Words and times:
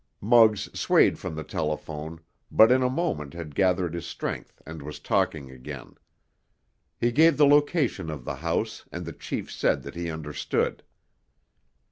Muggs 0.19 0.67
swayed 0.73 1.19
from 1.19 1.35
the 1.35 1.43
telephone, 1.43 2.21
but 2.51 2.71
in 2.71 2.81
a 2.81 2.89
moment 2.89 3.35
had 3.35 3.53
gathered 3.53 3.93
his 3.93 4.07
strength 4.07 4.59
and 4.65 4.81
was 4.81 4.97
talking 4.97 5.51
again. 5.51 5.93
He 6.99 7.11
gave 7.11 7.37
the 7.37 7.45
location 7.45 8.09
of 8.09 8.25
the 8.25 8.37
house, 8.37 8.83
and 8.91 9.05
the 9.05 9.13
chief 9.13 9.51
said 9.51 9.83
that 9.83 9.93
he 9.93 10.09
understood. 10.09 10.81